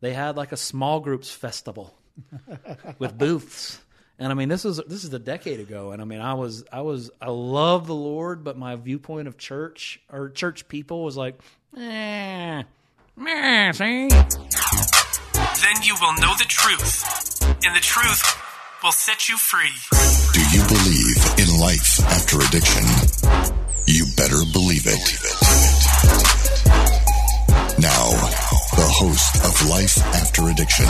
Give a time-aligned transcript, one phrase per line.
[0.00, 1.94] they had like a small groups festival
[2.98, 3.80] with booths.
[4.18, 6.64] And I mean, this is this is a decade ago, and I mean, I was
[6.72, 11.18] I was I love the Lord, but my viewpoint of church or church people was
[11.18, 11.38] like,
[11.76, 12.62] eh,
[13.14, 14.08] meh, see.
[14.08, 18.22] Then you will know the truth, and the truth
[18.82, 19.68] will set you free.
[20.32, 22.84] Do you believe in life after addiction?
[23.86, 25.35] You better believe it.
[28.98, 30.86] Host of Life After Addiction.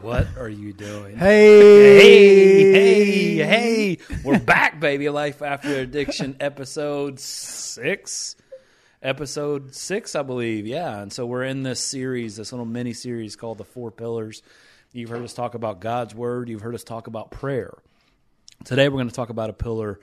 [0.00, 1.18] What are you doing?
[1.18, 3.98] Hey, Hey, hey, hey.
[4.24, 5.10] We're back, baby.
[5.10, 8.34] Life After Addiction, episode six.
[9.02, 10.66] Episode six, I believe.
[10.66, 10.98] Yeah.
[11.02, 14.42] And so we're in this series, this little mini series called The Four Pillars.
[14.92, 17.74] You've heard us talk about God's Word, you've heard us talk about prayer.
[18.64, 20.00] Today we're going to talk about a pillar,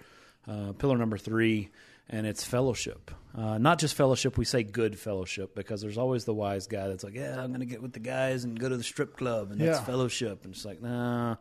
[0.48, 1.72] uh, pillar number three,
[2.10, 3.12] and it's fellowship.
[3.36, 7.04] Uh, not just fellowship, we say good fellowship because there's always the wise guy that's
[7.04, 9.52] like, yeah, I'm going to get with the guys and go to the strip club,
[9.52, 9.86] and that's Yeah.
[9.86, 10.46] fellowship.
[10.46, 11.38] And it's like, nah,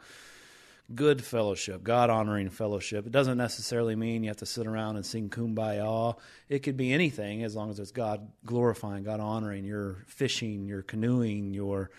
[0.95, 3.07] good fellowship, God honoring fellowship.
[3.07, 6.17] It doesn't necessarily mean you have to sit around and sing kumbaya.
[6.49, 9.65] It could be anything as long as it's God glorifying, God honoring.
[9.65, 11.91] You're fishing, you're canoeing, you're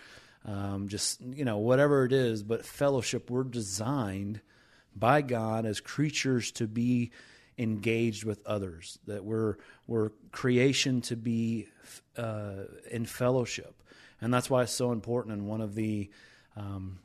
[0.44, 2.42] um, just, you know, whatever it is.
[2.42, 4.40] But fellowship, we're designed
[4.94, 7.12] by God as creatures to be
[7.58, 11.68] engaged with others, that we're, we're creation to be
[12.16, 13.82] uh, in fellowship.
[14.20, 15.34] And that's why it's so important.
[15.34, 16.10] And one of the,
[16.56, 16.98] um,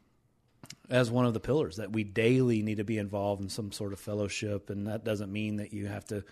[0.89, 3.93] as one of the pillars that we daily need to be involved in some sort
[3.93, 6.23] of fellowship and that doesn't mean that you have to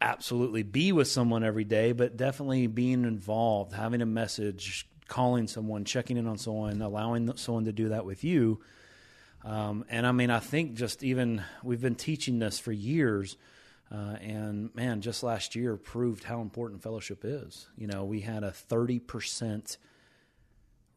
[0.00, 5.84] absolutely be with someone every day but definitely being involved having a message calling someone
[5.84, 8.60] checking in on someone allowing someone to do that with you
[9.44, 13.36] um, and i mean i think just even we've been teaching this for years
[13.90, 18.44] uh, and man just last year proved how important fellowship is you know we had
[18.44, 19.76] a 30%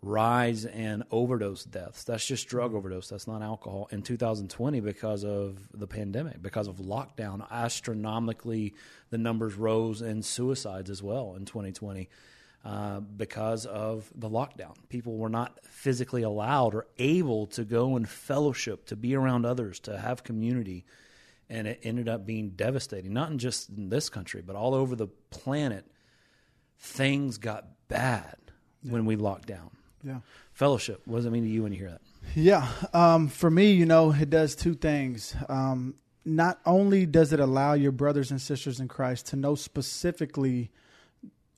[0.03, 2.03] rise in overdose deaths.
[2.03, 3.08] That's just drug overdose.
[3.09, 7.49] That's not alcohol in 2020 because of the pandemic, because of lockdown.
[7.52, 8.73] Astronomically,
[9.10, 12.10] the numbers rose in suicides as well in 2020
[12.64, 14.73] uh, because of the lockdown.
[14.89, 19.80] People were not physically allowed or able to go and fellowship, to be around others,
[19.82, 20.86] to have community.
[21.50, 24.95] And it ended up being devastating, not in just in this country, but all over
[24.95, 25.86] the planet.
[26.80, 28.38] Things got bad
[28.83, 29.70] when we locked down
[30.04, 30.21] yeah,
[30.54, 32.02] fellowship what does it mean to you when you hear that
[32.36, 32.67] yeah.
[32.94, 35.36] Um, for me, you know, it does two things.
[35.50, 40.70] Um, not only does it allow your brothers and sisters in Christ to know specifically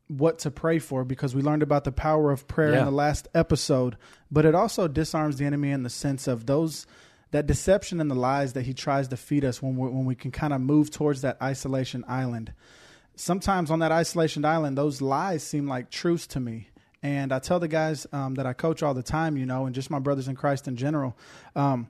[0.08, 2.80] what to pray for, because we learned about the power of prayer Yeah.
[2.80, 3.98] in the last episode,
[4.30, 6.86] but it also disarms the enemy in the sense of those
[7.32, 10.14] that deception and the lies that he tries to feed us when we when we
[10.14, 12.54] can kind of move towards that isolation island.
[13.16, 16.68] Sometimes on that isolation island, those lies seem like truths to me.
[17.02, 19.74] And I tell the guys um, that I coach all the time, you know, and
[19.76, 21.18] just my brothers in Christ in general.
[21.56, 21.88] Um,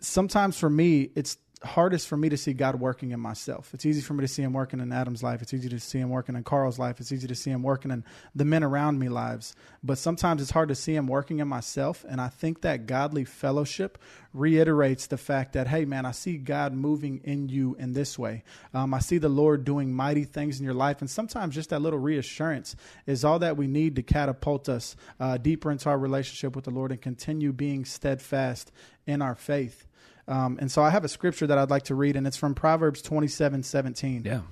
[0.00, 3.74] sometimes for me, it's hardest for me to see God working in myself.
[3.74, 5.42] It's easy for me to see Him working in Adam's life.
[5.42, 7.00] It's easy to see Him working in Carl's life.
[7.00, 8.02] It's easy to see Him working in
[8.34, 9.54] the men around me lives.
[9.82, 12.04] But sometimes it's hard to see Him working in myself.
[12.08, 13.98] And I think that godly fellowship
[14.32, 18.42] reiterates the fact that, hey, man, I see God moving in you in this way.
[18.72, 21.00] Um, I see the Lord doing mighty things in your life.
[21.00, 22.74] And sometimes just that little reassurance
[23.06, 26.70] is all that we need to catapult us uh, deeper into our relationship with the
[26.70, 28.72] Lord and continue being steadfast
[29.06, 29.86] in our faith.
[30.30, 32.54] Um, and so I have a scripture that I'd like to read, and it's from
[32.54, 34.22] Proverbs twenty-seven seventeen.
[34.24, 34.42] yeah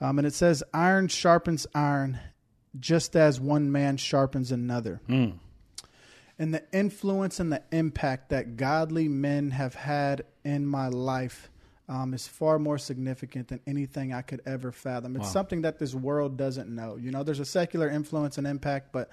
[0.00, 2.18] Um, and it says, Iron sharpens iron
[2.80, 5.00] just as one man sharpens another.
[6.38, 11.50] And the influence and the impact that godly men have had in my life
[11.88, 15.16] um, is far more significant than anything I could ever fathom.
[15.16, 15.32] It's Wow.
[15.32, 16.96] something that this world doesn't know.
[16.96, 19.08] You know, there's a secular influence and impact, but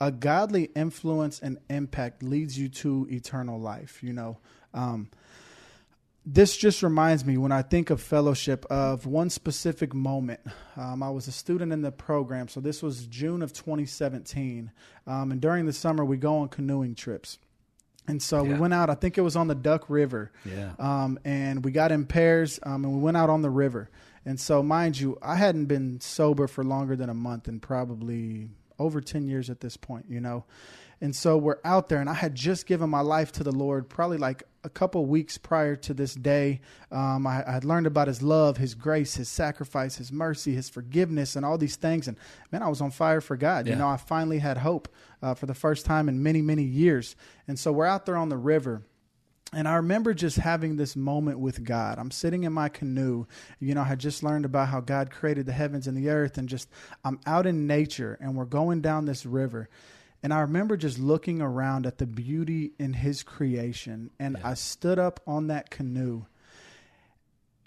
[0.00, 4.02] a godly influence and impact leads you to eternal life.
[4.02, 4.36] You know,
[4.74, 5.08] um,
[6.30, 10.40] this just reminds me when I think of fellowship of one specific moment.
[10.76, 14.70] Um, I was a student in the program, so this was June of 2017.
[15.06, 17.38] Um, and during the summer, we go on canoeing trips.
[18.06, 20.30] And so we went out, I think it was on the Duck River.
[20.44, 20.72] Yeah.
[20.78, 23.90] Um, and we got in pairs um, and we went out on the river.
[24.24, 28.48] And so, mind you, I hadn't been sober for longer than a month and probably
[28.78, 30.44] over 10 years at this point, you know.
[31.00, 33.88] And so we're out there, and I had just given my life to the Lord
[33.88, 36.60] probably like a couple weeks prior to this day.
[36.90, 40.68] Um, I, I had learned about His love, His grace, His sacrifice, His mercy, His
[40.68, 42.08] forgiveness, and all these things.
[42.08, 42.16] And
[42.50, 43.66] man, I was on fire for God.
[43.68, 44.88] You know, I finally had hope
[45.22, 47.16] uh, for the first time in many, many years.
[47.46, 48.82] And so we're out there on the river
[49.54, 51.98] And I remember just having this moment with God.
[51.98, 53.26] I'm sitting in my canoe.
[53.60, 56.36] You know, I had just learned about how God created the heavens and the earth,
[56.36, 56.68] and just
[57.02, 59.70] I'm out in nature and we're going down this river.
[60.22, 64.10] And I remember just looking around at the beauty in his creation.
[64.18, 66.26] And I stood up on that canoe,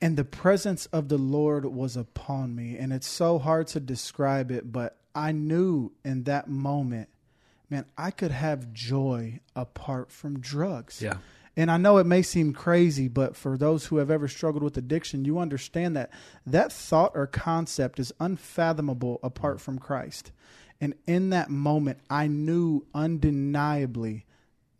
[0.01, 2.77] and the presence of the Lord was upon me.
[2.77, 7.09] And it's so hard to describe it, but I knew in that moment,
[7.69, 11.01] man, I could have joy apart from drugs.
[11.01, 11.17] Yeah.
[11.55, 14.77] And I know it may seem crazy, but for those who have ever struggled with
[14.77, 16.09] addiction, you understand that
[16.45, 19.61] that thought or concept is unfathomable apart mm.
[19.61, 20.31] from Christ.
[20.81, 24.25] And in that moment, I knew undeniably,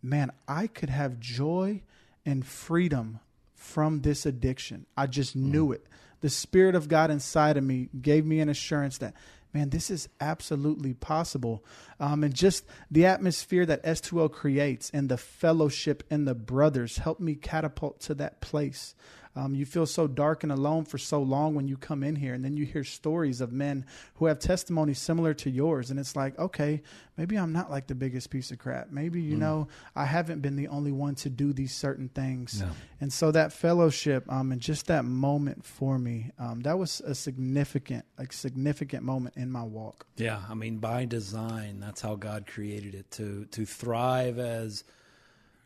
[0.02, 1.82] man, I could have joy
[2.26, 3.20] and freedom
[3.54, 4.86] from this addiction.
[4.96, 5.86] I just knew it.
[6.20, 9.14] The Spirit of God inside of me gave me an assurance that,
[9.54, 11.64] man, this is absolutely possible.
[12.00, 17.20] Um, and just the atmosphere that S2L creates and the fellowship and the brothers helped
[17.20, 18.96] me catapult to that place.
[19.34, 22.34] Um, you feel so dark and alone for so long when you come in here,
[22.34, 23.86] and then you hear stories of men
[24.16, 26.82] who have testimonies similar to yours, and it's like, okay,
[27.16, 28.90] maybe I'm not like the biggest piece of crap.
[28.90, 32.72] Maybe you know I haven't been the only one to do these certain things, Yeah.
[33.00, 37.14] and so that fellowship um, and just that moment for me, um, that was a
[37.14, 40.06] significant, like significant moment in my walk.
[40.16, 44.84] Yeah, I mean, by design, that's how God created it to to thrive as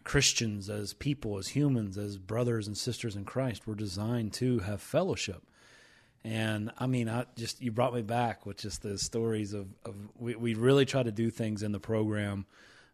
[0.07, 3.67] Christians, as people, as humans, as brothers and sisters in Christ.
[3.67, 5.43] We're designed to have fellowship.
[6.25, 9.95] And I mean, I just you brought me back with just the stories of, of
[10.17, 12.47] we, we really try to do things in the program,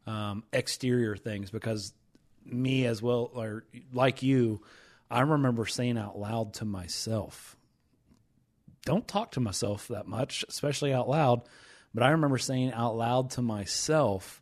[0.07, 1.93] um, exterior things, because
[2.45, 4.63] me as well, or like you,
[5.11, 7.57] I remember saying out loud to myself,
[8.85, 11.43] don't talk to myself that much, especially out loud.
[11.95, 14.42] But I remember saying out loud to myself,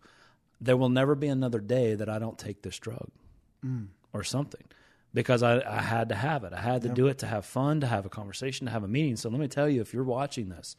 [0.61, 3.09] there will never be another day that I don't take this drug
[4.13, 4.63] or something
[5.13, 6.53] because I, I had to have it.
[6.53, 8.89] I had to do it to have fun, to have a conversation, to have a
[8.89, 9.17] meeting.
[9.17, 10.77] So let me tell you, if you're watching this,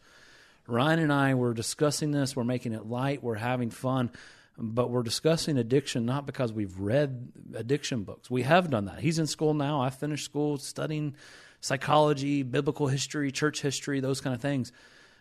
[0.67, 2.35] Ryan and I were discussing this.
[2.35, 3.23] We're making it light.
[3.23, 4.11] We're having fun.
[4.57, 8.29] But we're discussing addiction not because we've read addiction books.
[8.29, 8.99] We have done that.
[8.99, 9.81] He's in school now.
[9.81, 11.15] I finished school studying
[11.61, 14.71] psychology, biblical history, church history, those kind of things,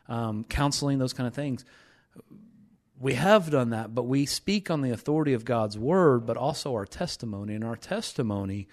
[0.08, 1.64] um, counseling, those kind of things.
[3.00, 6.75] We have done that, but we speak on the authority of God's word, but also
[6.75, 7.55] our testimony.
[7.55, 8.69] And our testimony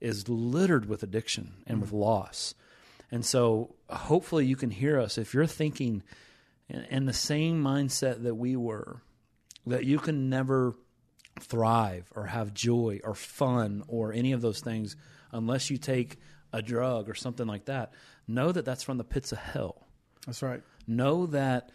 [0.00, 1.98] is littered with addiction and with mm.
[1.98, 2.54] loss.
[3.10, 6.04] And so hopefully you can hear us if you're thinking
[6.68, 9.02] in, in the same mindset that we were,
[9.66, 10.74] that you can never
[11.40, 14.96] thrive or have joy or fun or any of those things
[15.32, 16.18] unless you take
[16.52, 17.92] a drug or something like that.
[18.28, 19.88] Know that that's from the pits of hell.
[20.26, 20.62] That's right.
[20.86, 21.70] Know that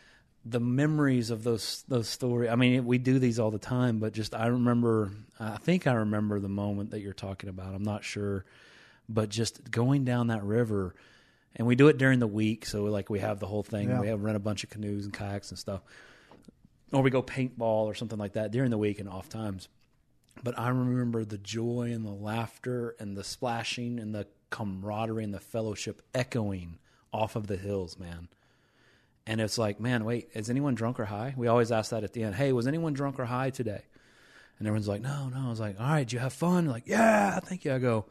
[0.49, 2.49] the memories of those those stories.
[2.49, 5.11] I mean, we do these all the time, but just I remember.
[5.39, 7.73] I think I remember the moment that you're talking about.
[7.75, 8.45] I'm not sure,
[9.09, 10.95] but just going down that river,
[11.55, 12.65] and we do it during the week.
[12.65, 13.89] So like we have the whole thing.
[13.89, 13.99] Yeah.
[13.99, 15.81] We have rent a bunch of canoes and kayaks and stuff,
[16.91, 19.67] or we go paintball or something like that during the week and off times.
[20.44, 25.33] But I remember the joy and the laughter and the splashing and the camaraderie and
[25.33, 26.77] the fellowship echoing
[27.11, 28.27] off of the hills, man.
[29.27, 31.33] And it's like, man, wait, is anyone drunk or high?
[31.35, 32.33] We always ask that at the end.
[32.33, 33.81] Hey, was anyone drunk or high today?
[34.57, 35.47] And everyone's like, no, no.
[35.47, 36.63] I was like, all right, you have fun?
[36.63, 37.74] They're like, yeah, thank you.
[37.74, 38.06] I go,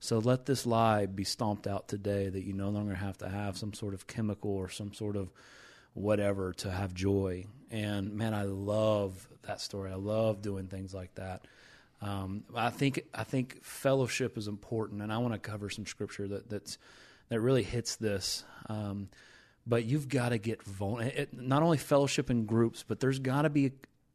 [0.00, 3.56] so let this lie be stomped out today that you no longer have to have
[3.56, 5.30] some sort of chemical or some sort of
[5.94, 7.44] whatever to have joy.
[7.70, 9.92] And man, I love that story.
[9.92, 11.46] I love doing things like that.
[12.00, 16.28] Um, I think I think fellowship is important, and I want to cover some scripture
[16.28, 16.78] that that's
[17.28, 18.44] that really hits this.
[18.68, 19.08] Um,
[19.68, 21.26] but you've got to get vulnerable.
[21.32, 23.72] Not only fellowship in groups, but there's got to be a,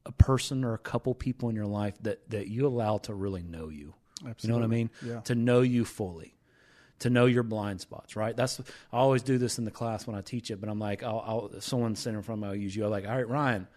[0.08, 3.44] a person or a couple people in your life that that you allow to really
[3.44, 3.94] know you.
[4.40, 4.90] You know what I mean?
[5.06, 5.22] Yeah.
[5.22, 6.36] To know you fully,
[7.00, 8.16] to know your blind spots.
[8.16, 8.36] Right?
[8.36, 8.60] That's
[8.92, 10.60] I always do this in the class when I teach it.
[10.60, 12.86] But I'm like, I'll, I'll someone sitting in front of me, I'll use you.
[12.86, 13.68] I'm like, all right, Ryan,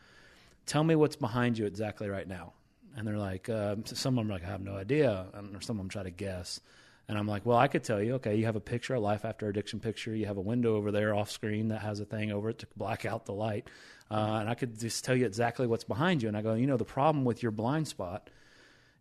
[0.64, 2.54] tell me what's behind you exactly right now.
[2.96, 5.60] And they're like, uh, some of them are like, I have no idea, and or
[5.60, 6.60] some of them try to guess.
[7.08, 8.14] And I'm like, well, I could tell you.
[8.14, 10.14] Okay, you have a picture, a life after addiction picture.
[10.14, 12.66] You have a window over there off screen that has a thing over it to
[12.76, 13.68] black out the light.
[14.10, 16.28] Uh, and I could just tell you exactly what's behind you.
[16.28, 18.28] And I go, you know, the problem with your blind spot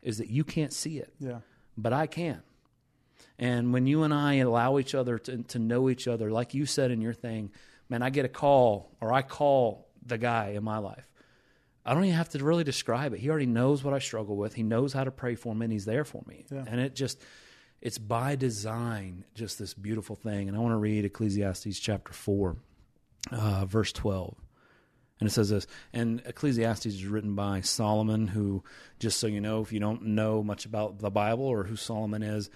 [0.03, 1.39] is that you can't see it, Yeah.
[1.77, 2.43] but I can.
[3.39, 6.65] And when you and I allow each other to, to know each other, like you
[6.67, 7.51] said in your thing,
[7.89, 11.09] man, I get a call or I call the guy in my life.
[11.83, 13.19] I don't even have to really describe it.
[13.19, 14.53] He already knows what I struggle with.
[14.53, 16.45] He knows how to pray for me, and he's there for me.
[16.51, 16.63] Yeah.
[16.67, 17.21] And it just,
[17.85, 20.47] it's by design, just this beautiful thing.
[20.47, 22.55] And I want to read Ecclesiastes chapter 4,
[23.31, 24.35] uh, verse 12.
[25.19, 28.63] And it says this, and Ecclesiastes is written by Solomon, who,
[28.97, 32.23] just so you know, if you don't know much about the Bible or who Solomon
[32.23, 32.49] is,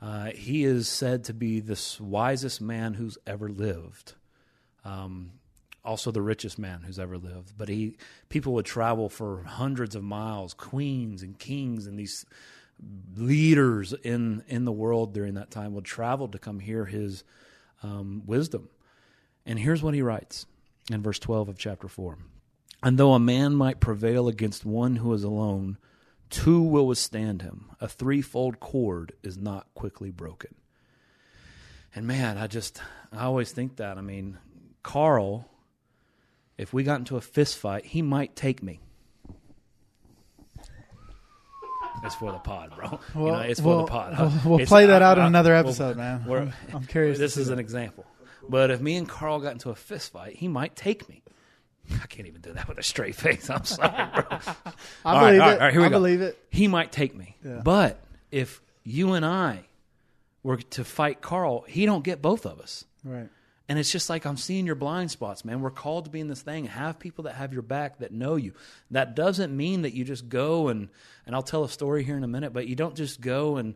[0.00, 4.14] uh, he is said to be the wisest man who's ever lived.
[4.84, 5.30] Um,
[5.84, 7.56] also the richest man who's ever lived.
[7.56, 7.98] But he,
[8.28, 12.26] people would travel for hundreds of miles, queens and kings and these
[13.16, 17.24] leaders in in the world during that time would travel to come hear his
[17.82, 18.68] um, wisdom.
[19.44, 20.46] And here's what he writes
[20.90, 22.18] in verse 12 of chapter 4.
[22.82, 25.78] And though a man might prevail against one who is alone,
[26.30, 27.70] two will withstand him.
[27.80, 30.54] A threefold cord is not quickly broken.
[31.94, 32.80] And man, I just,
[33.12, 33.98] I always think that.
[33.98, 34.38] I mean,
[34.82, 35.48] Carl,
[36.56, 38.80] if we got into a fist fight, he might take me.
[42.04, 42.98] It's for the pod, bro.
[43.14, 44.18] you know, it's for we'll, the pod.
[44.18, 46.24] We'll, we'll It's- play that I- out in another well, episode, man.
[46.28, 47.18] I'm, I'm curious.
[47.18, 48.04] This is see an example.
[48.48, 51.22] But if me and Carl got into a fist fight, he might take me.
[52.02, 53.48] I can't even do that with a straight face.
[53.50, 54.24] I'm sorry, bro.
[54.30, 54.38] I
[55.04, 55.52] All right, believe all it.
[55.52, 55.96] right, all right, here we I go.
[55.98, 56.38] believe it.
[56.50, 57.36] He might take me.
[57.44, 57.60] Yeah.
[57.64, 59.60] But if you and I
[60.42, 62.84] were to fight Carl, he don't get both of us.
[63.04, 63.28] Right.
[63.68, 65.60] And it's just like I'm seeing your blind spots, man.
[65.60, 66.66] We're called to be in this thing.
[66.66, 68.52] Have people that have your back that know you.
[68.90, 70.88] That doesn't mean that you just go and
[71.26, 73.74] and I'll tell a story here in a minute, but you don't just go and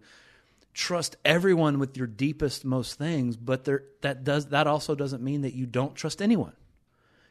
[0.74, 5.42] trust everyone with your deepest most things, but there that does that also doesn't mean
[5.42, 6.52] that you don't trust anyone.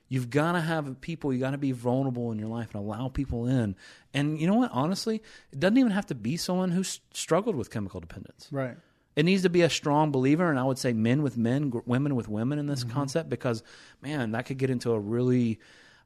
[0.07, 3.09] You've got to have people, you got to be vulnerable in your life and allow
[3.09, 3.75] people in.
[4.13, 4.69] And you know what?
[4.71, 5.21] Honestly,
[5.51, 8.47] it doesn't even have to be someone who's struggled with chemical dependence.
[8.51, 8.77] Right.
[9.15, 11.79] It needs to be a strong believer, and I would say men with men, gr-
[11.86, 12.93] women with women in this Mm-hmm.
[12.93, 13.63] concept, because
[14.01, 15.60] man, that could get into a really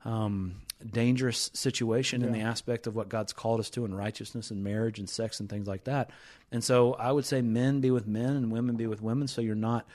[0.06, 0.56] um,
[0.92, 5.00] dangerous situation in the aspect of what God's called us to in righteousness and marriage
[5.00, 6.12] and sex and things like that.
[6.52, 9.42] And so, I would say men be with men and women be with women, so
[9.42, 9.88] you're not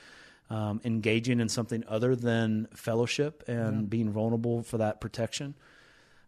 [0.49, 5.55] um, engaging in something other than fellowship and being vulnerable for that protection.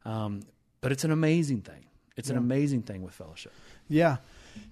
[0.06, 0.42] Um,
[0.82, 1.86] but it's an amazing thing.
[2.16, 3.52] It's an amazing thing with fellowship.
[3.90, 4.18] Yeah.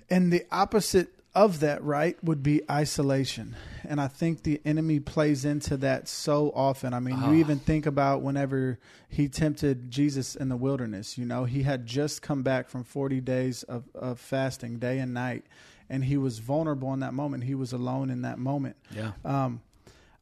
[0.09, 3.55] And the opposite of that, right, would be isolation.
[3.83, 6.93] And I think the enemy plays into that so often.
[6.93, 11.43] I mean, you even think about whenever he tempted Jesus in the wilderness, you know,
[11.43, 15.45] he had just come back from 40 days of, of fasting, day and night,
[15.89, 17.43] and he was vulnerable in that moment.
[17.43, 18.77] He was alone in that moment.
[18.89, 19.11] Yeah.
[19.23, 19.61] Um,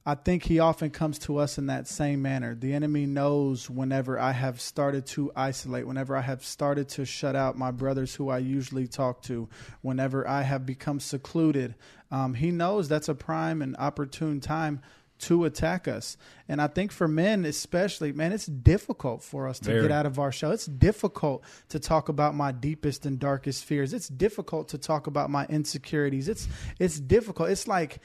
[0.06, 2.56] I think he often comes to us in that same manner.
[2.56, 7.38] The enemy knows whenever I have started to isolate, whenever I have started to shut
[7.38, 9.48] out my brothers who I usually talk to,
[9.82, 11.76] whenever I have become secluded,
[12.12, 14.82] um, he knows that's a prime and opportune time
[15.20, 16.18] to attack us.
[16.50, 19.84] And I think for men, especially, man, it's difficult for us to Very.
[19.84, 20.52] get out of our shell.
[20.52, 23.94] It's difficult to talk about my deepest and darkest fears.
[23.94, 26.28] It's difficult to talk about my insecurities.
[26.28, 27.50] It's it's difficult.
[27.52, 28.00] It's like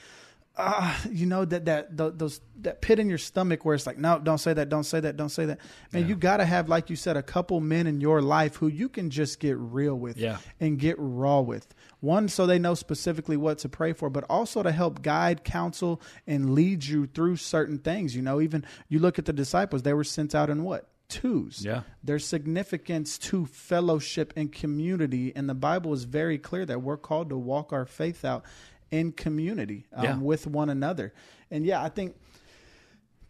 [0.58, 3.96] uh, you know that that th- those that pit in your stomach where it's like
[3.96, 5.60] no don't say that don't say that don't say that.
[5.92, 8.66] Man you got to have like you said a couple men in your life who
[8.66, 10.38] you can just get real with Yeah.
[10.60, 11.72] and get raw with.
[12.00, 16.02] One so they know specifically what to pray for but also to help guide counsel
[16.26, 18.16] and lead you through certain things.
[18.16, 20.88] You know even you look at the disciples they were sent out in what?
[21.08, 21.64] Twos.
[21.64, 21.82] Yeah.
[22.04, 27.30] there's significance to fellowship and community and the bible is very clear that we're called
[27.30, 28.44] to walk our faith out
[28.90, 30.18] in community um, Yeah.
[30.18, 31.12] with one another
[31.50, 32.14] and yeah i think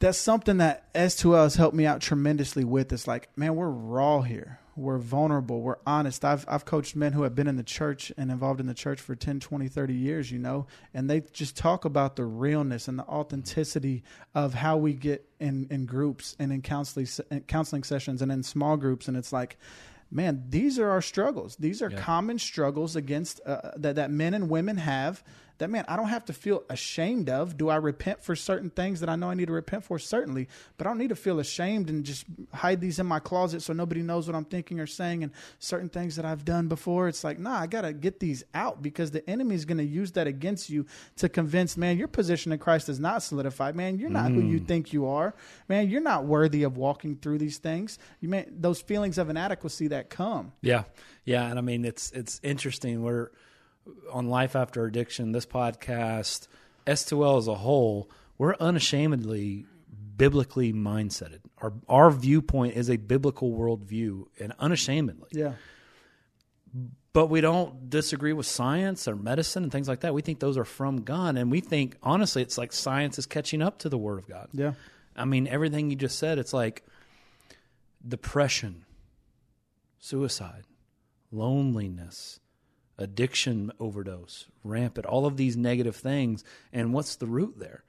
[0.01, 2.93] that's something that S2L has helped me out tremendously with.
[2.93, 4.61] It's like, man, we're raw here.
[4.77, 5.61] We're vulnerable.
[5.61, 6.25] We're honest.
[6.25, 9.01] I've, I've coached men who have been in the church and involved in the church
[9.01, 12.97] for 10, 20, 30 years, you know, and they just talk about the realness and
[12.97, 14.05] the authenticity
[14.37, 18.45] of how we get in, in groups and in counseling, in counseling sessions and in
[18.45, 19.09] small groups.
[19.09, 19.59] And it's like,
[20.13, 21.57] man, these are our struggles.
[21.57, 25.25] These are common struggles against uh, that, that men and women have
[25.59, 27.57] that man, I don't have to feel ashamed of.
[27.57, 29.99] Do I repent for certain things that I know I need to repent for?
[29.99, 32.25] Certainly, but I don't need to feel ashamed and just
[32.55, 35.25] hide these in my closet so nobody knows what I'm thinking or saying.
[35.25, 38.83] And certain things that I've done before, it's like, nah, I gotta get these out
[38.83, 40.87] because the enemy is going to use that against you
[41.17, 43.75] to convince, man, your position in Christ is not solidified.
[43.75, 44.67] Man, you're not who you mm.
[44.67, 45.35] think you are.
[45.69, 47.99] Man, you're not worthy of walking through these things.
[48.21, 50.53] You may those feelings of inadequacy that come.
[50.61, 50.85] Yeah,
[51.25, 53.03] yeah, and I mean it's it's interesting.
[53.03, 53.31] We're
[54.13, 56.49] on Life After Addiction, this podcast,
[56.87, 59.67] S2L as a whole, we're unashamedly
[60.17, 61.41] biblically mindseted.
[61.59, 65.29] Our our viewpoint is a biblical worldview, and unashamedly.
[65.33, 65.55] Yeah.
[67.13, 70.13] But we don't disagree with science or medicine and things like that.
[70.13, 73.63] We think those are from God, and we think honestly, it's like science is catching
[73.63, 74.49] up to the Word of God.
[74.53, 74.75] Yeah.
[75.17, 76.85] I mean, everything you just said, it's like
[78.07, 78.85] depression,
[79.99, 80.65] suicide,
[81.33, 82.39] loneliness,
[82.99, 86.45] addiction overdose, rampant, all of these negative things.
[86.73, 87.85] And what's the root there?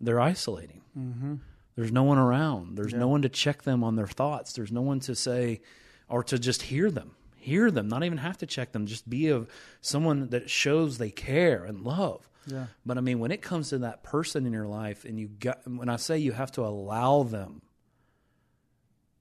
[0.00, 0.82] They're isolating.
[0.98, 1.34] Mm-hmm.
[1.76, 2.76] There's no one around.
[2.76, 4.54] There's no one to check them on their thoughts.
[4.54, 5.60] There's no one to say
[6.08, 7.12] or to just hear them.
[7.36, 8.86] Hear them, not even have to check them.
[8.86, 9.48] Just be of
[9.80, 12.28] someone that shows they care and love.
[12.46, 12.66] Yeah.
[12.84, 15.60] But I mean, when it comes to that person in your life, and you got,
[15.68, 17.62] when I say you have to allow them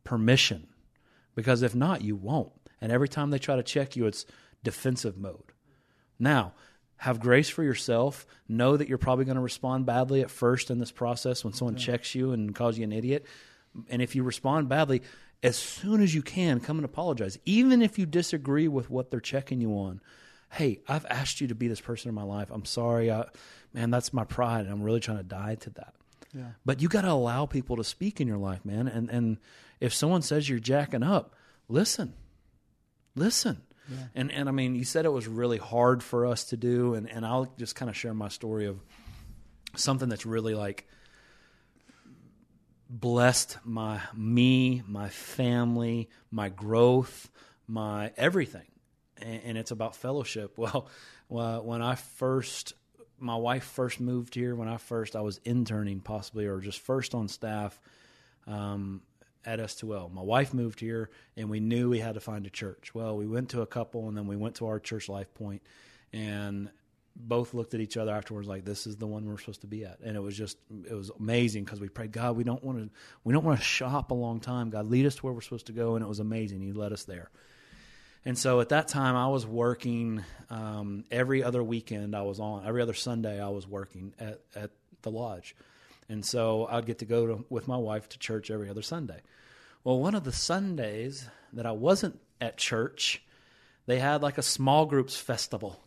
[0.04, 0.68] permission,
[1.36, 2.54] because if not, you won't.
[2.82, 4.26] And every time they try to check you, it's
[4.66, 5.54] defensive mode.
[6.20, 6.54] Now,
[6.98, 8.26] have grace for yourself.
[8.48, 11.76] Know that you're probably going to respond badly at first in this process when someone
[11.76, 13.26] checks you and calls you an idiot.
[13.90, 15.02] And if you respond badly,
[15.44, 17.38] as soon as you can, come and apologize.
[17.46, 20.02] Even if you disagree with what they're checking you on.
[20.52, 22.50] Hey, I've asked you to be this person in my life.
[22.50, 23.12] I'm sorry.
[23.12, 23.26] I,
[23.74, 24.66] man, that's my pride.
[24.66, 25.94] And I'm really trying to die to that.
[26.34, 26.52] Yeah.
[26.66, 28.88] But you got to allow people to speak in your life, man.
[28.88, 29.38] And and
[29.80, 31.34] if someone says you're jacking up,
[31.70, 32.14] listen,
[33.16, 33.62] listen.
[34.14, 37.10] And and I mean, you said it was really hard for us to do, and
[37.10, 38.80] and I'll just kind of share my story of
[39.76, 40.88] something that's really like
[42.90, 47.30] blessed my me, my family, my growth,
[47.68, 48.68] my everything,
[49.22, 50.58] and, and it's about fellowship.
[50.58, 50.88] Well,
[51.28, 52.74] well, when I first,
[53.18, 57.16] my wife first moved here, when I first, I was interning possibly or just first
[57.16, 57.80] on staff
[58.46, 59.02] um,
[59.46, 60.12] at S2L.
[60.12, 62.94] My wife moved here, and we knew we had to find a church.
[62.94, 65.62] Well, we went to a couple, and then we went to our church, Life Point,
[66.12, 66.70] and
[67.16, 69.86] both looked at each other afterwards like this is the one we're supposed to be
[69.86, 70.00] at.
[70.04, 70.58] And it was just
[70.90, 72.90] it was amazing because we prayed god we don't want to
[73.24, 74.70] we don't want to shop a long time.
[74.70, 75.96] God lead us to where we're supposed to go.
[75.96, 76.62] And it was amazing.
[76.62, 77.30] He led us there.
[78.26, 82.66] And so at that time i was working um, every other weekend i was on
[82.66, 84.72] every other sunday i was working at, at
[85.04, 85.56] the lodge
[86.10, 89.20] and so i'd get to go to, with my wife to church every other sunday
[89.84, 93.22] well one of the sundays that i wasn't at church
[93.88, 95.80] they had like a small groups festival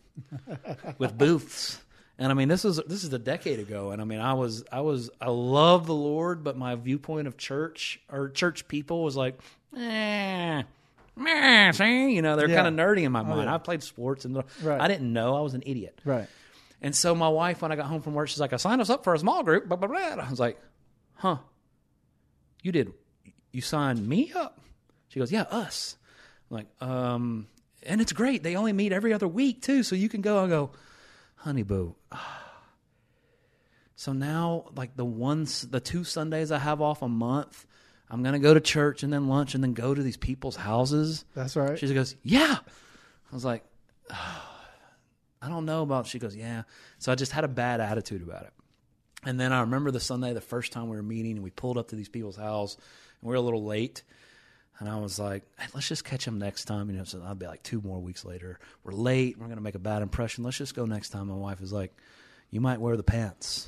[0.97, 1.81] with booths.
[2.17, 4.65] And I mean, this is this is a decade ago, and I mean, I was
[4.71, 9.15] I was I love the Lord, but my viewpoint of church or church people was
[9.15, 9.39] like,
[9.77, 10.63] eh,
[11.15, 12.61] meh, see, you know, they're Yeah.
[12.63, 13.43] kind of nerdy in my mind.
[13.45, 13.55] yeah.
[13.55, 14.81] I played sports, and Right.
[14.81, 15.97] I didn't know I was an idiot.
[16.03, 16.27] Right.
[16.81, 18.89] And so my wife, when I got home from work, she's like, "I signed us
[18.89, 20.23] up for a small group." Blah, blah, blah.
[20.23, 20.59] I was like,
[21.15, 21.37] "Huh?
[22.63, 22.93] You did?
[23.51, 24.59] You signed me up?"
[25.09, 25.97] She goes, "Yeah, us."
[26.49, 27.47] I'm like, um,
[27.83, 28.43] and it's great.
[28.43, 30.43] They only meet every other week too, so you can go.
[30.43, 30.71] I go,
[31.35, 31.95] "Honey boo."
[33.95, 37.67] So now, like the ones, the two Sundays I have off a month,
[38.09, 41.25] I'm gonna go to church and then lunch and then go to these people's houses.
[41.35, 41.77] That's right.
[41.77, 42.59] She goes, Yeah.
[43.29, 43.65] I was like,
[45.41, 46.07] I don't know about.
[46.07, 46.63] She goes, Yeah.
[46.97, 48.53] So I just had a bad attitude about it.
[49.25, 51.77] And then I remember the Sunday, the first time we were meeting, and we pulled
[51.77, 54.03] up to these people's house, and we were a little late.
[54.79, 56.89] And I was like, hey, let's just catch them next time.
[56.89, 58.59] You know, so I'll be like two more weeks later.
[58.83, 59.37] We're late.
[59.37, 60.45] We're going to make a bad impression.
[60.45, 61.27] Let's just go next time.
[61.27, 61.93] My wife is like,
[62.49, 63.67] you might wear the pants.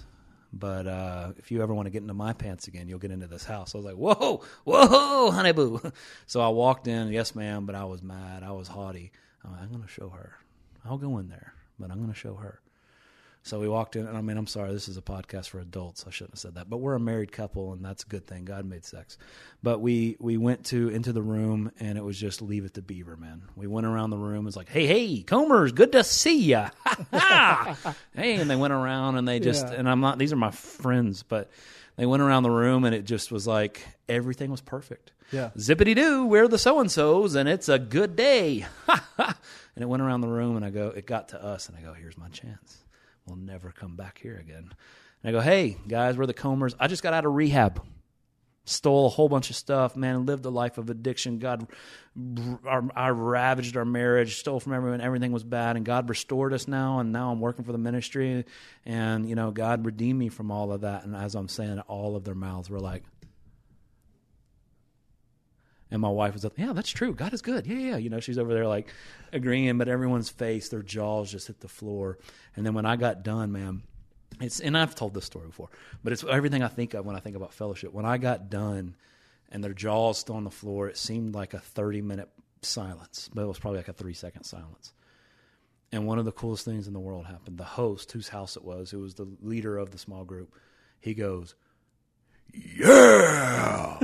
[0.53, 3.27] But uh, if you ever want to get into my pants again, you'll get into
[3.27, 3.73] this house.
[3.73, 5.81] I was like, whoa, whoa, honey boo.
[6.27, 8.43] So I walked in, yes, ma'am, but I was mad.
[8.43, 9.11] I was haughty.
[9.43, 10.33] I'm, like, I'm going to show her.
[10.85, 12.59] I'll go in there, but I'm going to show her.
[13.43, 16.05] So we walked in, and I mean, I'm sorry, this is a podcast for adults.
[16.07, 18.45] I shouldn't have said that, but we're a married couple, and that's a good thing.
[18.45, 19.17] God made sex,
[19.63, 22.83] but we we went to into the room, and it was just leave it to
[22.83, 23.41] Beaver, man.
[23.55, 24.45] We went around the room.
[24.45, 26.69] It's like, hey, hey, Comers, good to see ya.
[28.15, 29.73] hey, and they went around, and they just, Yeah.
[29.73, 30.19] and I'm not.
[30.19, 31.49] These are my friends, but
[31.95, 35.11] they went around the room, and it just was like everything was perfect.
[35.31, 35.51] Yeah.
[35.57, 38.65] Zippity doo, we're the so and so's, and it's a good day.
[39.17, 39.35] and
[39.77, 41.93] it went around the room, and I go, it got to us, and I go,
[41.93, 42.83] here's my chance.
[43.25, 44.73] We'll never come back here again.
[45.23, 46.75] And I go, hey, guys, we're the Comers.
[46.79, 47.81] I just got out of rehab.
[48.63, 50.27] Stole a whole bunch of stuff, man.
[50.27, 51.39] Lived a life of addiction.
[51.39, 51.67] God,
[52.95, 54.37] I ravaged our marriage.
[54.37, 55.01] Stole from everyone.
[55.01, 56.99] Everything was bad, and God restored us now.
[56.99, 58.45] And now I'm working for the ministry,
[58.85, 61.05] and you know, God redeemed me from all of that.
[61.05, 63.03] And as I'm saying, all of their mouths were like,
[65.91, 67.13] and my wife was like, "Yeah, that's true.
[67.13, 67.67] God is good.
[67.67, 68.93] Yeah, yeah." You know, she's over there like
[69.33, 72.17] agreeing, but everyone's face, their jaws just hit the floor.
[72.55, 73.83] And then when I got done, man,
[74.41, 75.69] it's and I've told this story before,
[76.03, 77.93] but it's everything I think of when I think about fellowship.
[77.93, 78.95] When I got done,
[79.51, 82.29] and their jaws still on the floor, it seemed like a thirty minute
[82.61, 84.93] silence, but it was probably like a three second silence.
[85.91, 87.57] And one of the coolest things in the world happened.
[87.57, 90.53] The host, whose house it was, who was the leader of the small group,
[91.01, 91.53] he goes,
[92.53, 93.99] yeah.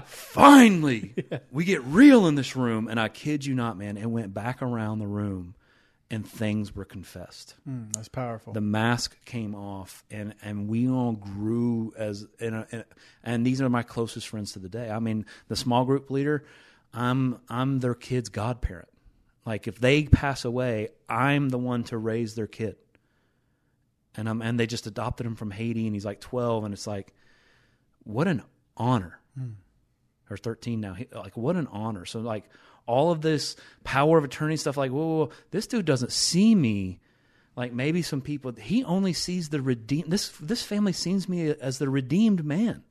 [0.06, 1.14] Finally,
[1.50, 2.88] we get real in this room.
[2.88, 5.54] And I kid you not, man, it went back around the room
[6.12, 7.56] and things were confessed.
[7.68, 8.52] Mm, that's powerful.
[8.52, 12.84] The mask came off and, and we all grew as, in a, in-
[13.24, 14.88] and these are my closest friends to the day.
[14.90, 16.44] I mean, the small group leader,
[16.94, 18.90] I'm, I'm their kid's godparent.
[19.44, 22.76] Like if they pass away, I'm the one to raise their kid
[24.14, 26.86] and um, and they just adopted him from Haiti, and he's like twelve, and it's
[26.86, 27.14] like,
[28.04, 28.42] what an
[28.76, 29.18] honor.
[30.30, 30.94] Or 13 now.
[30.94, 32.04] He- Like, what an honor.
[32.04, 32.44] So, like,
[32.86, 36.54] all of this power of attorney stuff, like, whoa, whoa, whoa, this dude doesn't see
[36.54, 37.00] me
[37.56, 38.52] like maybe some people.
[38.52, 40.10] He only sees the redeemed.
[40.10, 42.82] This this family sees me as the redeemed man,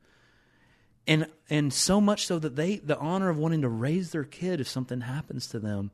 [1.08, 4.62] and and so much so that they the honor of wanting to raise their kid
[4.62, 5.92] if something happens to them.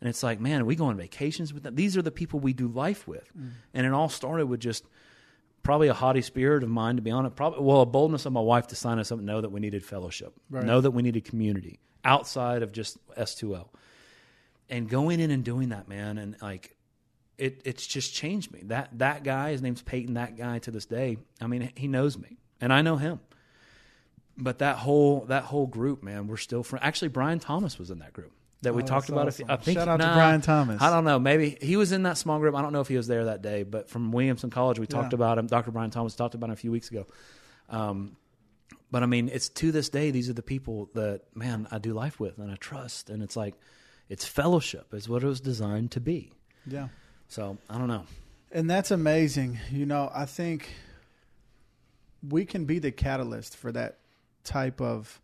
[0.00, 1.76] And it's like, man, we go on vacations with them.
[1.76, 3.52] These are the people we do life with, mm.
[3.72, 4.84] and it all started with just
[5.64, 7.34] probably a haughty spirit of mine, to be honest.
[7.34, 9.58] Probably, well, a boldness of my wife to sign us up, and know that we
[9.58, 13.68] needed fellowship, know that we needed community outside of just S2L.
[14.70, 16.76] And going in and doing that, man, and like,
[17.36, 18.60] it it's just changed me.
[18.66, 20.14] That that guy, his name's Peyton.
[20.14, 23.18] That guy to this day, I mean, he knows me, and I know him.
[24.36, 26.84] But that whole that whole group, man, we're still friends.
[26.84, 28.32] Actually, Brian Thomas was in that group
[28.64, 29.28] that we Oh, talked about.
[29.28, 29.50] awesome.
[29.50, 30.82] I think Shout out to nah, Brian Thomas.
[30.82, 31.18] I don't know.
[31.18, 32.54] Maybe he was in that small group.
[32.54, 35.12] I don't know if he was there that day, but from Williamson College, we talked
[35.12, 35.16] Yeah.
[35.16, 35.46] about him.
[35.46, 35.70] Dr.
[35.70, 37.06] Brian Thomas talked about him a few weeks ago.
[37.70, 38.16] Um,
[38.90, 41.92] but I mean, it's to this day, these are the people that, man, I do
[41.94, 43.10] life with and I trust.
[43.10, 43.54] And it's like,
[44.08, 46.32] it's fellowship, is what it was designed to be.
[46.66, 46.88] Yeah.
[47.28, 48.04] So I don't know.
[48.52, 49.58] And that's amazing.
[49.72, 50.68] You know, I think
[52.26, 53.98] we can be the catalyst for that
[54.44, 55.20] type of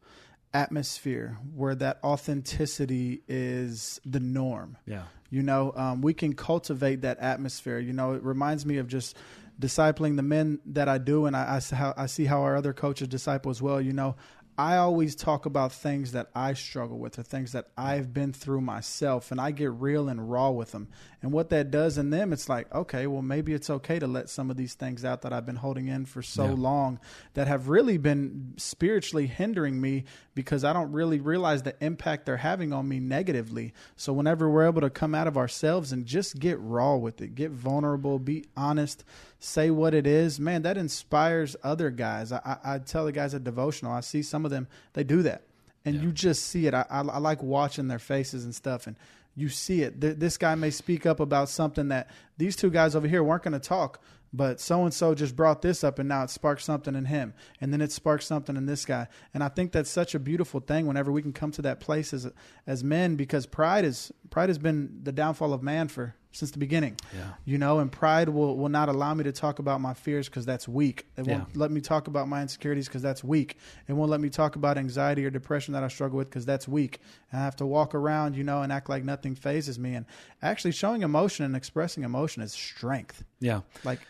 [0.53, 4.77] atmosphere where that authenticity is the norm.
[4.87, 5.05] Yeah.
[5.31, 7.79] You know, um, we can cultivate that atmosphere.
[7.79, 9.17] You know, it reminds me of just
[9.61, 12.57] discipling the men that I do, and I, I, see how, I see how our
[12.57, 13.81] other coaches disciple as well.
[13.81, 14.17] You know,
[14.61, 18.61] I always talk about things that I struggle with or things that I've been through
[18.61, 20.88] myself, and I get real and raw with them.
[21.23, 24.29] And what that does in them, it's like, okay, well, maybe it's okay to let
[24.29, 26.53] some of these things out that I've been holding in for so Yeah.
[26.53, 27.01] long
[27.33, 32.37] that have really been spiritually hindering me because I don't really realize the impact they're
[32.37, 33.73] having on me negatively.
[33.96, 37.35] So whenever we're able to come out of ourselves and just get raw with it,
[37.35, 39.05] get vulnerable, be honest,
[39.40, 42.31] say what it is, man, that inspires other guys.
[42.31, 45.22] I, I, I tell the guys at devotional, I see some of them, they do
[45.22, 45.42] that.
[45.85, 46.74] And you just see it.
[46.74, 48.87] I, I, I like watching their faces and stuff.
[48.87, 48.96] And
[49.35, 49.98] you see it.
[49.98, 53.42] Th- this guy may speak up about something that these two guys over here weren't
[53.42, 56.61] going to talk, but so and so just brought this up and now it sparked
[56.61, 57.33] something in him.
[57.62, 59.09] And then it sparked something in this guy.
[59.33, 62.12] And I think that's such a beautiful thing whenever we can come to that place
[62.12, 62.31] as
[62.66, 66.59] as men because pride is pride has been the downfall of man for since the
[66.59, 66.97] beginning.
[67.14, 67.31] Yeah.
[67.45, 70.47] You know, and pride will, will not allow me to talk about my fears because
[70.47, 71.07] that's weak.
[71.16, 71.59] It won't Yeah.
[71.61, 73.57] let me talk about my insecurities because that's weak.
[73.88, 76.69] It won't let me talk about anxiety or depression that I struggle with because that's
[76.69, 77.01] weak.
[77.33, 79.95] And I have to walk around, you know, and act like nothing phases me.
[79.95, 80.07] And
[80.40, 83.25] actually showing emotion and expressing emotion is strength.
[83.40, 83.62] Yeah.
[83.85, 84.01] Like,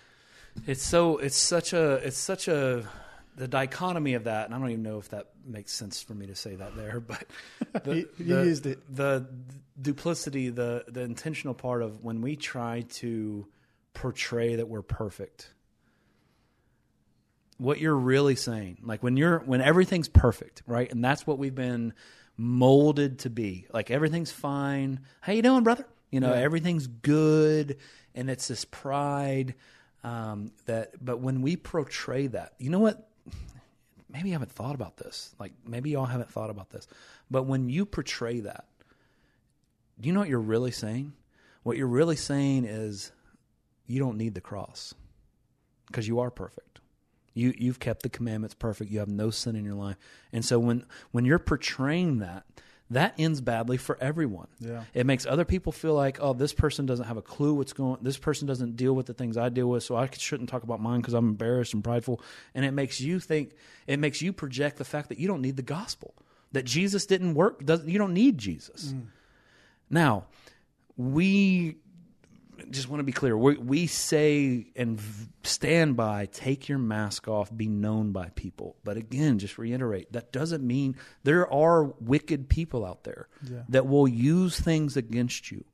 [0.67, 2.85] It's so it's such a it's such a
[3.37, 6.27] the dichotomy of that, and I don't even know if that makes sense for me
[6.27, 7.25] to say that there, but
[7.85, 8.79] the, You- you the- used it.
[8.95, 9.27] The
[9.81, 13.47] duplicity, the the intentional part of when we try to
[13.95, 15.53] portray that we're perfect.
[17.59, 21.55] What you're really saying, like when you're when everything's perfect, right, and that's what we've
[21.55, 21.93] been
[22.39, 23.67] molded to be.
[23.71, 25.01] Like everything's fine.
[25.21, 25.87] How you doing, brother?
[26.11, 26.41] You know, Yeah.
[26.41, 27.77] everything's good,
[28.15, 29.57] and it's this pride
[30.05, 31.05] um, that.
[31.05, 33.07] But when we portray that, you know what?
[34.13, 35.35] Maybe you haven't thought about this.
[35.39, 36.87] Like maybe y'all haven't thought about this.
[37.31, 38.65] But when you portray that,
[40.01, 41.13] do you know what you're really saying?
[41.63, 43.13] What you're really saying is
[43.87, 44.95] you don't need the cross
[45.87, 46.81] because you are perfect.
[47.35, 48.91] You you've kept the commandments perfect.
[48.91, 49.97] You have no sin in your life.
[50.33, 52.45] And so when when you're portraying that,
[52.91, 54.49] that ends badly for everyone.
[54.59, 54.83] Yeah.
[54.95, 57.93] It makes other people feel like, oh, this person doesn't have a clue what's going.
[57.93, 57.99] On.
[58.03, 60.81] This person doesn't deal with the things I deal with, so I shouldn't talk about
[60.81, 62.21] mine because I'm embarrassed and prideful.
[62.55, 63.53] And it makes you think.
[63.87, 66.15] It makes you project the fact that you don't need the gospel.
[66.53, 67.65] That Jesus didn't work.
[67.65, 68.93] Does you don't need Jesus.
[68.93, 69.07] Mm.
[69.89, 70.27] Now,
[70.97, 71.77] we
[72.71, 73.37] just want to be clear.
[73.37, 75.01] We, we say and
[75.43, 78.77] stand by take your mask off, be known by people.
[78.85, 83.63] But again, just reiterate that doesn't mean there are wicked people out there Yeah.
[83.71, 85.65] that will use things against you.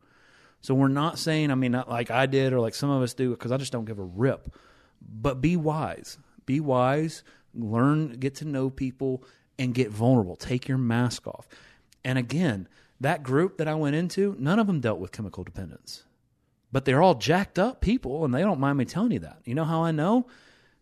[0.60, 3.14] So we're not saying, I mean, not like I did or like some of us
[3.14, 4.54] do, because I just don't give a rip.
[5.00, 6.18] But be wise.
[6.44, 7.22] Be wise.
[7.54, 9.22] Learn, get to know people,
[9.58, 10.34] and get vulnerable.
[10.36, 11.46] Take your mask off.
[12.04, 12.68] And again,
[13.00, 16.04] that group that I went into, none of them dealt with chemical dependence.
[16.72, 19.38] But they're all jacked up people, and they don't mind me telling you that.
[19.44, 20.26] You know how I know?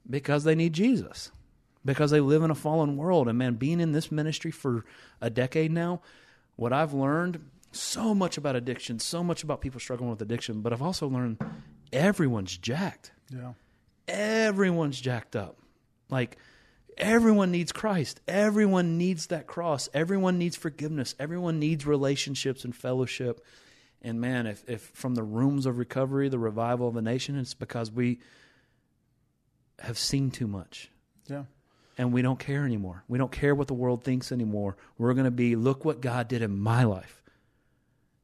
[0.08, 1.30] Because they need Jesus.
[1.84, 3.28] Because they live in a fallen world.
[3.28, 4.84] And man, being in this ministry for
[5.20, 6.00] a decade now,
[6.56, 10.72] what I've learned so much about addiction, so much about people struggling with addiction, but
[10.72, 11.38] I've also learned
[11.92, 13.12] everyone's jacked.
[13.30, 13.52] yeah.
[14.06, 15.58] Everyone's jacked up.
[16.10, 16.36] Like
[16.98, 18.20] everyone needs Christ.
[18.28, 19.88] Everyone needs that cross.
[19.94, 21.14] Everyone needs forgiveness.
[21.18, 23.44] Everyone needs relationships and fellowship.
[24.04, 27.54] And man, if, if from the rooms of recovery, the revival of the nation, it's
[27.54, 28.20] because we
[29.80, 30.90] have seen too much.
[31.26, 31.44] Yeah.
[31.96, 33.02] and we don't care anymore.
[33.08, 34.76] We don't care what the world thinks anymore.
[34.98, 37.22] We're going to be, look what God did in my life.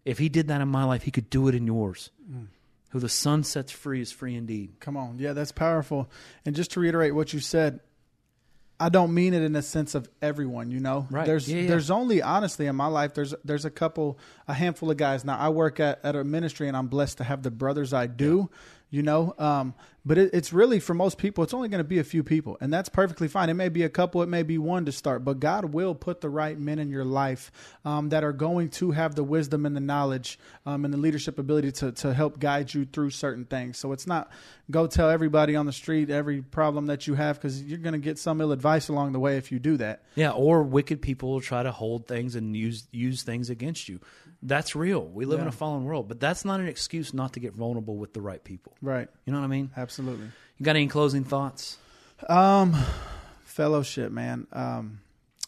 [0.04, 2.10] If He did that in my life, He could do it in yours.
[2.30, 2.48] Mm.
[2.90, 4.80] Who the Son sets free is free indeed.
[4.80, 5.18] Come on.
[5.18, 6.10] Yeah, that's powerful.
[6.44, 7.80] And just to reiterate what you said,
[8.80, 11.06] I don't mean it in a sense of everyone, you know.
[11.10, 11.26] Right.
[11.26, 11.68] There's yeah, yeah.
[11.68, 15.24] there's only honestly in my life there's there's a couple a handful of guys.
[15.24, 18.06] Now I work at, at a ministry and I'm blessed to have the brothers I
[18.06, 18.48] do.
[18.50, 18.56] Yeah
[18.90, 19.34] you know?
[19.38, 19.74] Um,
[20.04, 22.56] but it, it's really for most people it's only going to be a few people
[22.60, 23.48] and that's perfectly fine.
[23.50, 26.20] It may be a couple it may be one to start but god will put
[26.20, 27.52] the right men in your life
[27.84, 31.38] um, that are going to have the wisdom and the knowledge um, and the leadership
[31.38, 33.78] ability to, to help guide you through certain things.
[33.78, 34.30] So it's not
[34.70, 37.98] go tell everybody on the street every problem that you have because you're going to
[37.98, 40.02] get some ill advice along the way if you do that.
[40.14, 44.00] Yeah or wicked people will try to hold things and use use things against you
[44.42, 45.04] that's real.
[45.04, 45.44] We live yeah.
[45.44, 48.20] in a fallen world, but that's not an excuse not to get vulnerable with the
[48.20, 48.74] right people.
[48.80, 49.08] Right.
[49.24, 49.70] You know what I mean?
[49.76, 50.26] Absolutely.
[50.58, 51.78] You got any closing thoughts?
[52.28, 52.76] Um,
[53.44, 54.46] fellowship, man.
[54.52, 55.00] Um,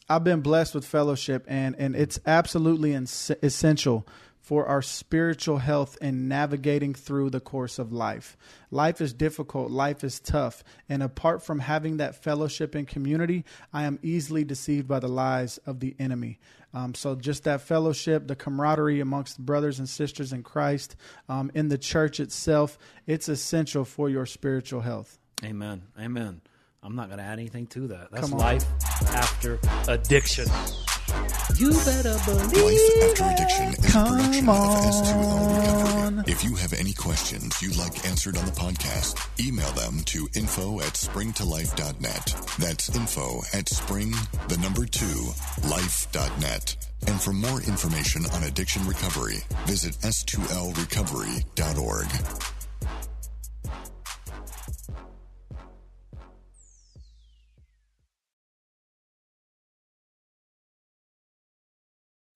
[0.09, 4.07] I've been blessed with fellowship, and and it's absolutely essential
[4.43, 8.37] for our spiritual health in navigating through the course of life.
[8.71, 13.85] Life is difficult, life is tough, and apart from having that fellowship and community, I
[13.85, 16.41] am easily deceived by the lies of the enemy.
[16.75, 20.97] Um, so, just that fellowship, the camaraderie amongst brothers and sisters in Christ,
[21.29, 25.19] um, in the church itself, it's essential for your spiritual health.
[25.45, 25.83] Amen.
[26.01, 26.41] Amen.
[26.83, 28.11] I'm not going to add anything to that.
[28.11, 28.65] That's life
[29.15, 30.47] after addiction.
[31.59, 34.59] You better believe Life After Addiction is Come a production on.
[34.59, 40.01] of S2L If you have any questions you'd like answered on the podcast, email them
[40.07, 42.35] to info at springtolife.net.
[42.59, 44.13] That's info at spring,
[44.49, 45.33] the number two,
[45.69, 46.77] life.net.
[47.07, 52.52] And for more information on addiction recovery, visit s2lrecovery.org.